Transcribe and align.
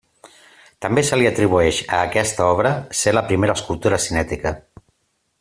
També 0.85 1.03
se 1.09 1.19
li 1.19 1.27
atribueix 1.31 1.81
a 1.97 1.99
aquesta 2.07 2.47
obra 2.55 2.73
ser 3.03 3.15
la 3.19 3.25
primera 3.29 3.59
escultura 3.61 4.01
cinètica. 4.07 4.57